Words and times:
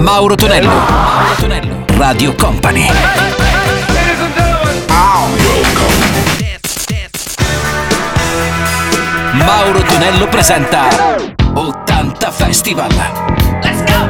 Mauro 0.00 0.34
Tonello. 0.34 0.68
Mauro 0.68 1.34
Tonello. 1.38 1.84
Radio 1.98 2.34
Company. 2.34 2.86
Mauro 9.34 9.82
Tonello 9.82 10.26
presenta 10.28 10.88
80 11.52 12.30
Festival. 12.30 12.90
Let's 13.62 13.84
go! 13.84 14.08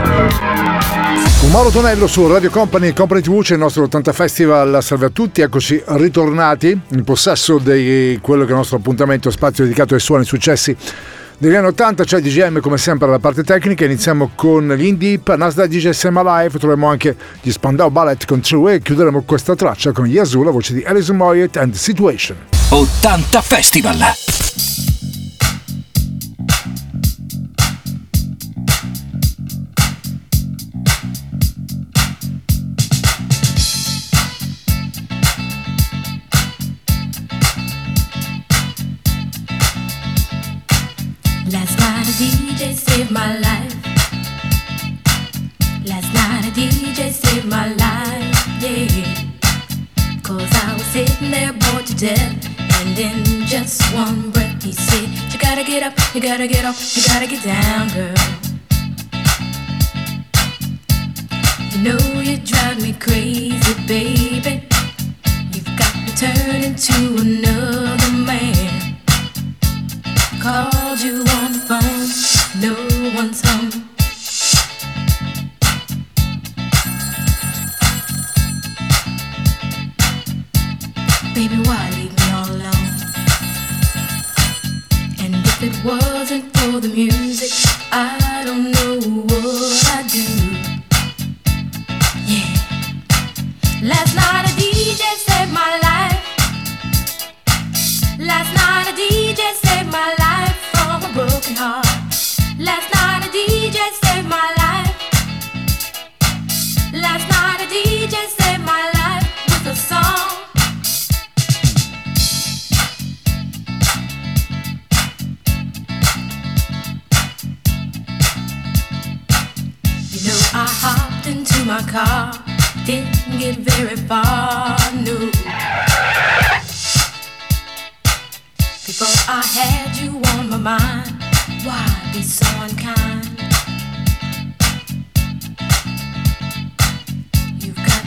Con 1.40 1.50
Mauro 1.50 1.70
Tonello 1.70 2.06
su 2.06 2.24
Radio 2.28 2.50
Company 2.50 2.88
e 2.88 2.92
Company 2.92 3.20
TV 3.20 3.42
c'è 3.42 3.54
il 3.54 3.58
nostro 3.58 3.82
80 3.82 4.12
Festival. 4.12 4.78
Salve 4.82 5.06
a 5.06 5.10
tutti, 5.10 5.40
eccoci 5.40 5.82
ritornati 5.86 6.80
in 6.90 7.02
possesso 7.02 7.58
di 7.58 8.16
quello 8.22 8.42
che 8.42 8.50
è 8.50 8.52
il 8.52 8.58
nostro 8.58 8.76
appuntamento 8.76 9.28
spazio 9.32 9.64
dedicato 9.64 9.94
ai 9.94 10.00
suoni 10.00 10.24
successi 10.24 10.76
degli 11.40 11.54
anni 11.54 11.68
80 11.68 12.04
c'è 12.04 12.20
DGM 12.20 12.60
come 12.60 12.76
sempre 12.76 13.08
alla 13.08 13.18
parte 13.18 13.42
tecnica. 13.42 13.86
Iniziamo 13.86 14.30
con 14.34 14.68
l'Indie 14.68 15.16
Deep 15.16 15.34
Nasdaq 15.34 15.68
DJ 15.68 15.90
Sema 15.90 16.22
Live. 16.22 16.58
Troviamo 16.58 16.86
anche 16.86 17.16
gli 17.40 17.50
Spandau 17.50 17.88
Ballet 17.90 18.26
con 18.26 18.40
True 18.40 18.60
Way. 18.60 18.80
Chiuderemo 18.80 19.22
questa 19.22 19.56
traccia 19.56 19.92
con 19.92 20.06
Yazoo 20.06 20.42
la 20.42 20.50
voce 20.50 20.74
di 20.74 20.82
Alison 20.82 21.16
Moyet 21.16 21.56
and 21.56 21.72
Situation. 21.72 22.36
80 22.68 23.40
Festival 23.40 23.96
to 52.00 52.06
death. 52.06 52.60
And 52.80 52.98
in 52.98 53.46
just 53.46 53.82
one 53.94 54.30
breath 54.30 54.62
he 54.62 54.72
said, 54.72 55.08
You 55.32 55.38
gotta 55.38 55.64
get 55.64 55.82
up, 55.82 55.92
you 56.14 56.20
gotta 56.20 56.46
get 56.46 56.64
up, 56.64 56.76
you 56.94 57.02
gotta 57.06 57.26
get 57.26 57.42
down, 57.44 57.88
girl. 57.90 58.14
You 61.70 61.78
know 61.84 62.20
you 62.20 62.38
drive 62.38 62.80
me 62.80 62.92
crazy, 62.94 63.74
baby. 63.86 64.66
You've 65.52 65.76
got 65.76 65.94
me 66.04 66.10
turning 66.16 66.74
to 66.74 66.96
another 67.20 68.12
man. 68.12 68.96
Called 70.40 71.00
you 71.00 71.24
on 71.40 71.49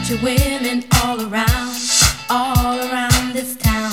Your 0.06 0.18
women 0.22 0.84
all 1.02 1.18
around, 1.18 1.80
all 2.28 2.78
around 2.78 3.32
this 3.32 3.56
town. 3.56 3.90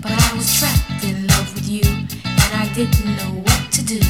But 0.00 0.12
I 0.12 0.32
was 0.34 0.58
trapped 0.58 1.04
in 1.04 1.26
love 1.26 1.54
with 1.54 1.68
you, 1.68 1.82
and 1.84 2.54
I 2.54 2.72
didn't 2.74 3.16
know 3.18 3.42
what 3.42 3.70
to 3.72 3.84
do. 3.84 4.00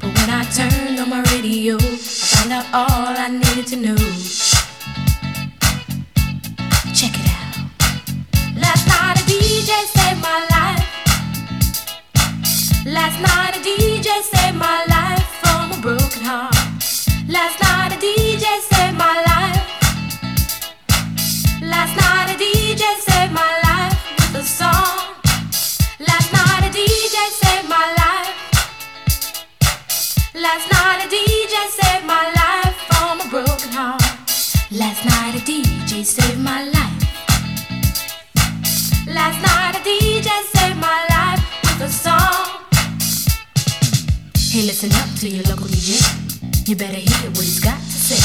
But 0.00 0.10
when 0.12 0.30
I 0.30 0.44
turned 0.52 0.98
on 0.98 1.08
my 1.10 1.22
radio, 1.32 1.76
I 1.76 1.96
found 1.96 2.52
out 2.52 2.66
all 2.74 3.16
I 3.16 3.28
needed 3.28 3.68
to 3.68 3.76
know. 3.76 4.39
Last 13.00 13.18
night 13.22 13.56
a 13.56 13.60
DJ 13.60 14.08
saved 14.20 14.58
my 14.58 14.84
life 14.84 14.89
Hey, 44.50 44.62
listen 44.62 44.90
up 44.94 45.08
to 45.20 45.28
your 45.28 45.44
local 45.44 45.66
DJ. 45.66 46.68
You 46.68 46.74
better 46.74 46.94
hear 46.94 47.30
what 47.30 47.44
he's 47.44 47.60
got 47.60 47.78
to 47.78 47.84
say. 47.84 48.18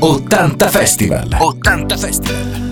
Ottanta 0.00 0.68
Festival. 0.68 1.28
80 1.32 1.96
Festival. 1.96 2.71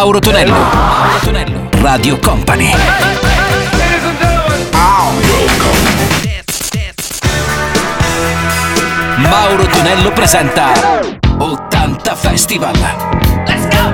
Mauro 0.00 0.18
Tonello. 0.18 0.54
Mauro 0.54 1.18
Tonello. 1.22 1.68
Radio 1.82 2.18
Company. 2.20 2.72
Mauro 9.18 9.66
Tonello 9.66 10.10
presenta 10.12 10.72
80 11.36 12.14
Festival. 12.14 12.72
Let's 13.46 13.68
go! 13.68 13.92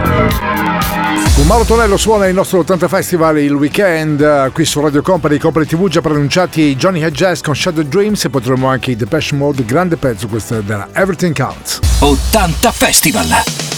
Con 1.34 1.46
Mauro 1.48 1.64
Tonello 1.64 1.96
suona 1.96 2.28
il 2.28 2.34
nostro 2.34 2.60
80 2.60 2.86
Festival 2.86 3.40
il 3.40 3.54
weekend 3.54 4.20
eh, 4.20 4.50
qui 4.52 4.64
su 4.64 4.80
Radio 4.80 5.02
Company, 5.02 5.38
Company 5.38 5.66
TV 5.66 5.88
già 5.88 6.00
pronunciati 6.00 6.76
Johnny 6.76 7.02
Hedges 7.02 7.40
con 7.40 7.56
Shadow 7.56 7.82
Dreams 7.82 8.26
e 8.26 8.30
potremo 8.30 8.68
anche 8.68 8.92
i 8.92 8.96
Depeche 8.96 9.34
Mode, 9.34 9.64
grande 9.64 9.96
pezzo 9.96 10.28
questo 10.28 10.60
della 10.60 10.86
Everything 10.92 11.34
Counts. 11.34 11.80
80 11.98 12.70
Festival. 12.70 13.75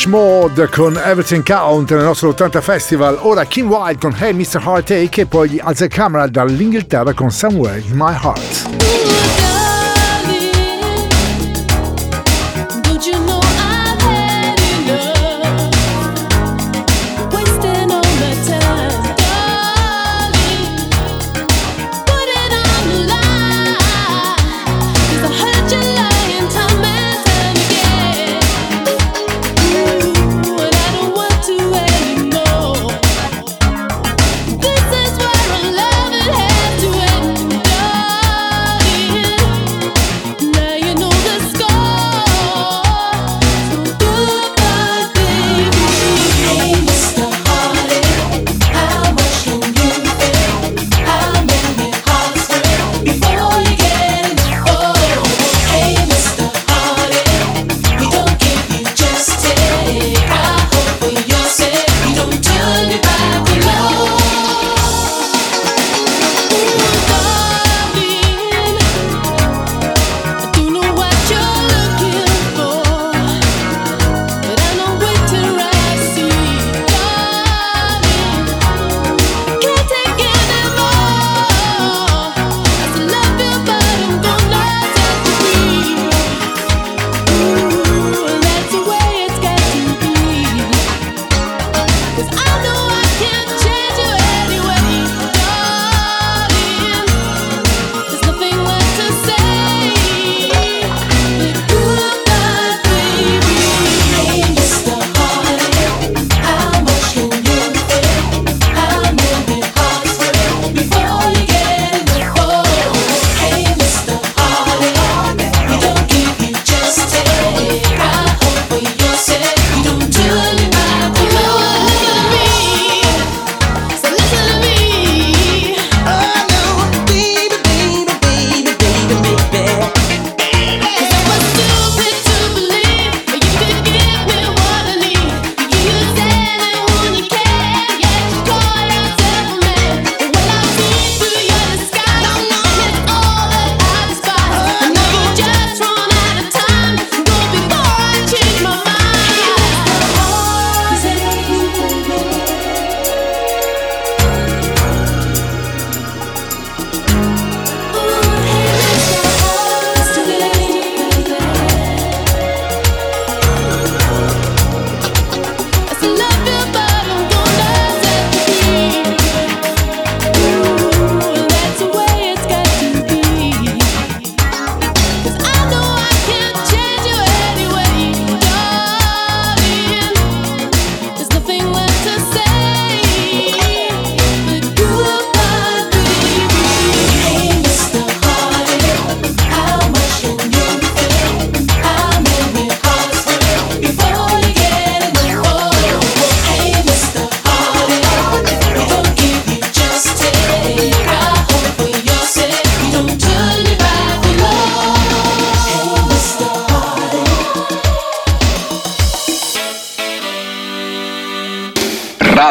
Depeche 0.00 0.08
Mode 0.08 0.68
con 0.68 0.96
Everything 0.96 1.44
Count 1.44 1.90
nel 1.90 2.04
nostro 2.04 2.30
80 2.30 2.60
Festival, 2.60 3.18
ora 3.20 3.44
Kim 3.44 3.68
Wilde 3.68 3.98
con 3.98 4.16
Hey 4.18 4.32
Mr. 4.32 4.62
Heartache 4.64 5.22
e 5.22 5.26
poi 5.26 5.50
gli 5.50 5.60
Alza 5.62 5.86
Camera 5.88 6.26
dall'Inghilterra 6.26 7.12
con 7.12 7.30
Somewhere 7.30 7.80
in 7.80 7.96
My 7.96 8.14
Heart. 8.14 8.79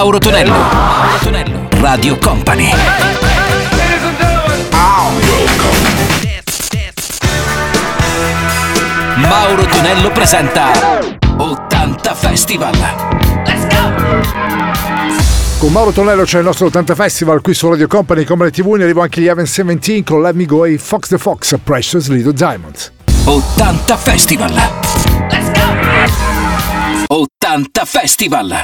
Mauro 0.00 0.18
Tonello. 0.18 0.52
Mauro 0.52 1.18
Tonello. 1.20 1.68
Radio 1.78 2.16
Company. 2.16 2.70
Mauro 9.16 9.66
Tonello 9.66 10.10
presenta 10.10 10.70
80 11.36 12.14
Festival. 12.14 12.72
Let's 13.44 13.66
go! 13.66 13.92
Con 15.58 15.70
Mauro 15.70 15.90
Tonello 15.90 16.22
c'è 16.22 16.38
il 16.38 16.44
nostro 16.44 16.68
80 16.68 16.94
Festival 16.94 17.42
qui 17.42 17.52
su 17.52 17.68
Radio 17.68 17.86
Company, 17.86 18.24
Comedy 18.24 18.62
TV, 18.62 18.72
ne 18.76 18.84
arrivo 18.84 19.02
anche 19.02 19.20
gli 19.20 19.26
Event 19.26 19.48
17 19.48 20.02
con 20.02 20.22
Let 20.22 20.34
Me 20.34 20.46
Go 20.46 20.64
e 20.64 20.78
Fox 20.78 21.08
the 21.08 21.18
Fox, 21.18 21.58
Precious 21.62 22.08
Little 22.08 22.32
Diamonds. 22.32 22.90
80 23.24 23.96
Festival. 23.98 24.54
Let's 25.30 25.50
go! 25.52 27.18
80 27.44 27.84
Festival. 27.84 28.62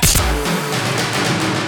Thank 1.18 1.60
you. 1.60 1.65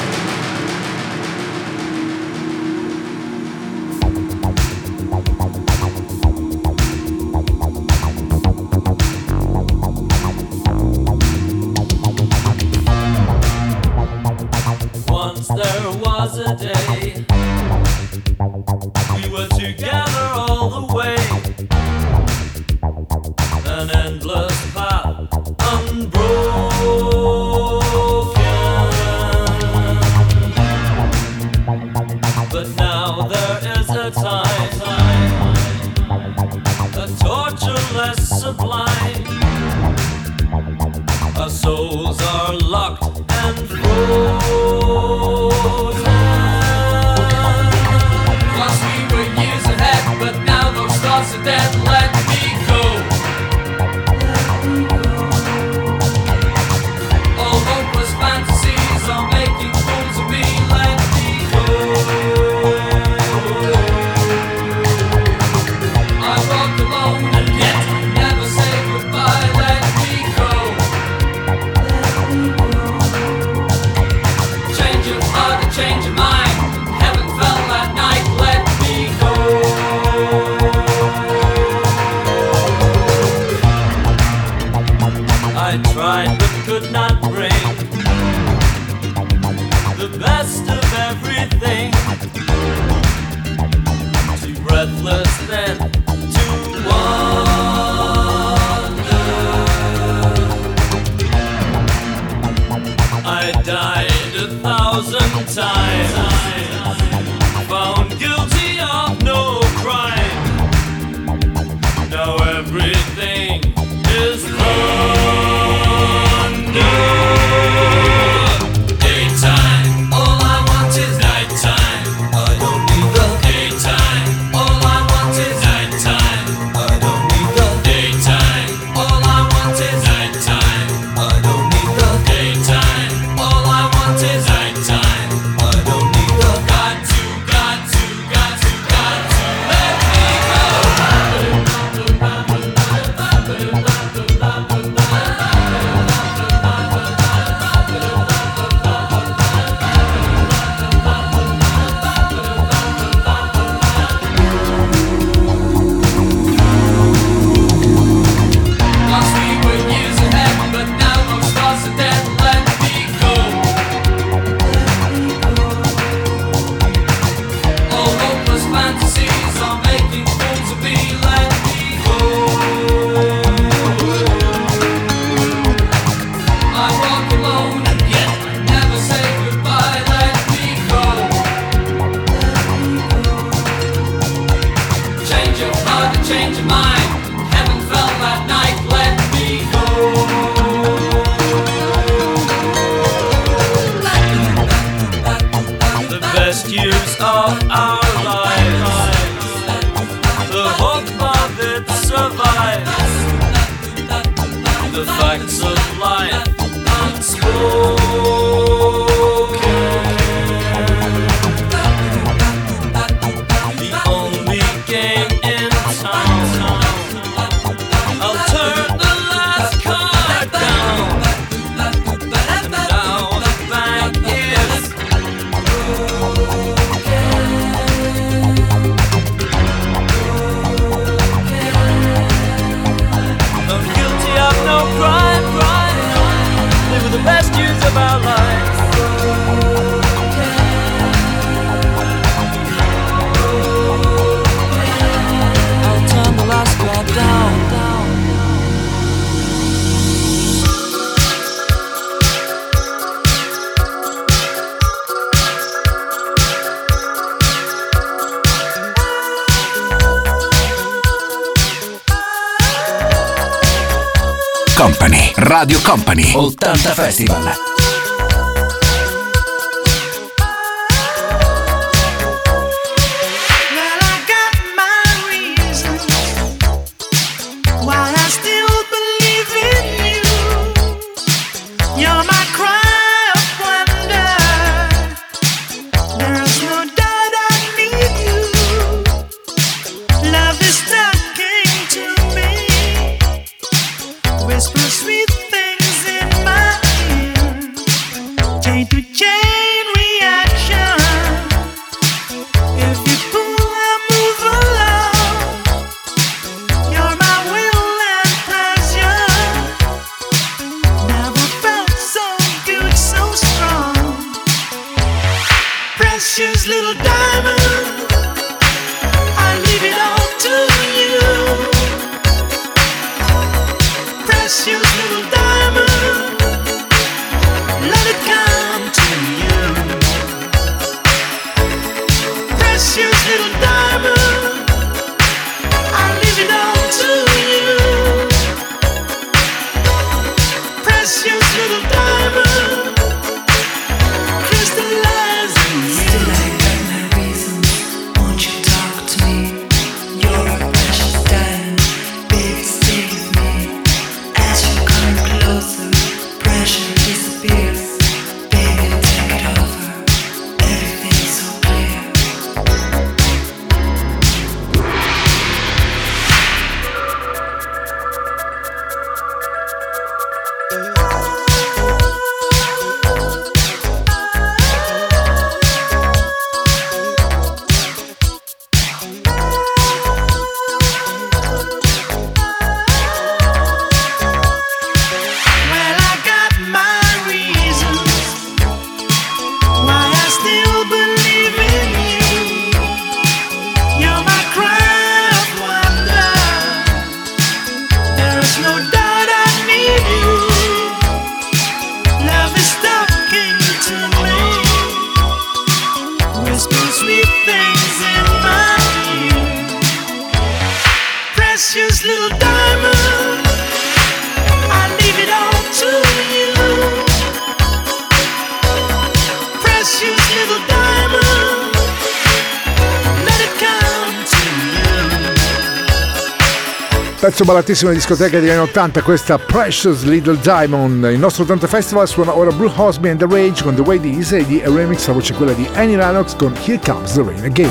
fortissima 427.68 427.92
discoteca 427.92 428.40
degli 428.40 428.48
anni 428.48 428.61
80, 428.61 429.02
questa 429.02 429.37
Precious 429.37 430.04
Little 430.04 430.38
Diamond. 430.38 431.04
Il 431.12 431.18
nostro 431.18 431.42
80 431.42 431.66
Festival 431.66 432.09
suona 432.09 432.35
ora 432.35 432.50
Blue 432.50 432.72
Hosby 432.74 433.11
and 433.11 433.18
the 433.18 433.26
Rage 433.26 433.62
con 433.62 433.74
The 433.74 433.83
Way 433.83 434.00
These 434.00 434.38
e 434.38 434.46
di 434.46 434.62
remix 434.64 435.07
la 435.07 435.12
voce 435.12 435.35
quella 435.35 435.52
di 435.52 435.68
Annie 435.74 435.98
Lennox 435.98 436.35
con 436.35 436.54
Here 436.64 436.81
Comes 436.83 437.12
the 437.12 437.22
Rain 437.22 437.44
Again. 437.44 437.70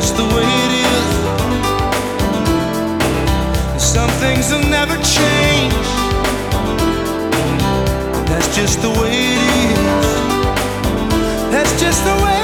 just 0.00 0.16
the 0.16 0.24
way 0.24 0.42
it 0.64 0.72
is. 0.90 1.08
Some 3.80 4.10
things 4.22 4.50
will 4.50 4.68
never 4.68 4.96
change. 4.96 5.74
That's 8.28 8.56
just 8.56 8.82
the 8.82 8.90
way 8.90 9.12
it 9.12 9.38
is. 9.70 9.78
That's 11.52 11.80
just 11.80 12.04
the 12.04 12.24
way. 12.24 12.43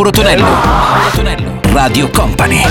Mauro 0.00 0.12
Tonello. 0.12 0.44
Mauro 0.44 1.10
Tonello. 1.14 1.60
Radio 1.74 2.10
Company. 2.10 2.62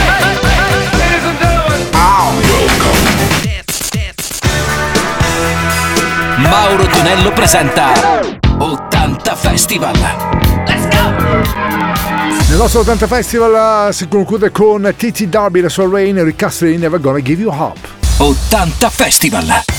Mauro 6.38 6.88
Tonello 6.88 7.32
presenta 7.32 7.92
80 8.58 9.36
Festival. 9.36 9.94
Let's 10.66 10.88
go! 10.88 11.14
Il 12.50 12.56
nostro 12.56 12.80
80 12.80 13.06
Festival 13.06 13.56
ah, 13.56 13.92
si 13.92 14.08
conclude 14.08 14.50
con 14.50 14.92
Titi 14.98 15.30
Darby, 15.30 15.62
la 15.62 15.70
sua 15.70 15.88
Rain, 15.88 16.24
Ricastle 16.24 16.72
in 16.72 16.80
Never 16.80 17.00
Gonna 17.00 17.20
Give 17.20 17.44
You 17.44 17.54
Up. 17.54 17.78
80 18.18 18.90
Festival. 18.90 19.79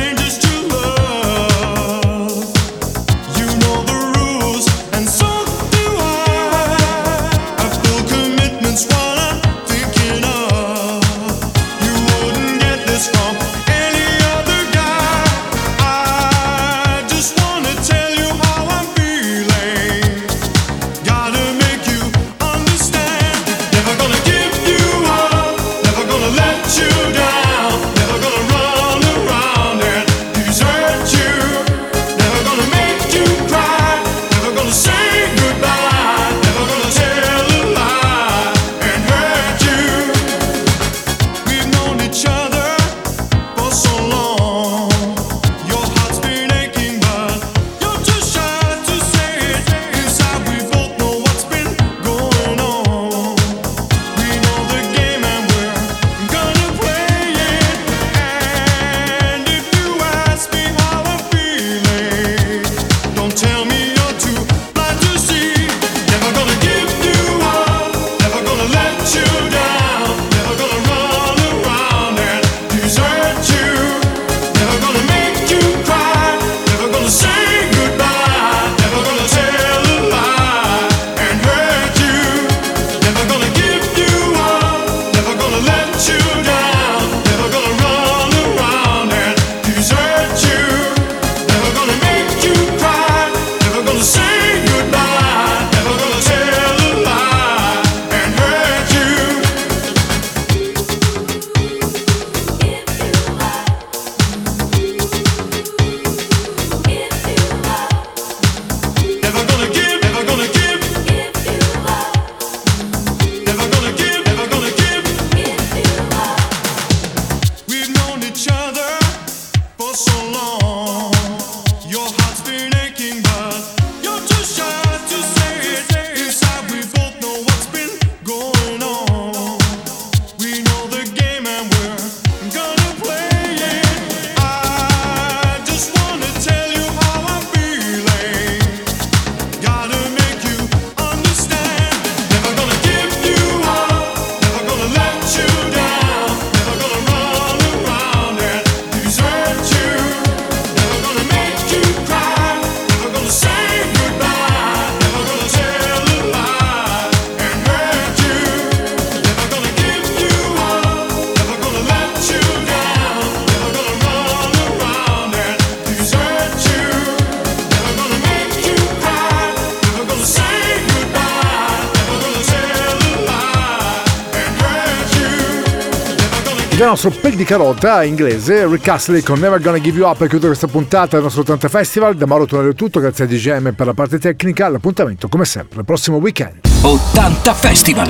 di 177.41 177.47
carota 177.47 178.03
inglese, 178.03 178.67
Rick 178.67 178.87
Astley 178.87 179.23
con 179.23 179.39
Never 179.39 179.59
Gonna 179.59 179.79
Give 179.79 179.97
You 179.97 180.07
Up 180.07 180.17
per 180.17 180.27
chiudere 180.27 180.49
questa 180.49 180.67
puntata 180.67 181.15
del 181.15 181.23
nostro 181.23 181.41
80 181.41 181.69
Festival. 181.69 182.15
Da 182.15 182.27
Mauro 182.27 182.45
Tonello 182.45 182.69
è 182.69 182.75
tutto, 182.75 182.99
grazie 182.99 183.23
a 183.23 183.27
DGM 183.27 183.73
per 183.73 183.87
la 183.87 183.95
parte 183.95 184.19
tecnica. 184.19 184.69
L'appuntamento 184.69 185.27
come 185.27 185.45
sempre 185.45 185.79
il 185.79 185.85
prossimo 185.85 186.17
weekend. 186.17 186.59
80 186.81 187.53
Festival! 187.55 188.09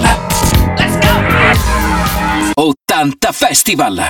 Let's 0.77 0.97
go! 2.55 2.61
80 2.61 3.31
Festival! 3.31 4.03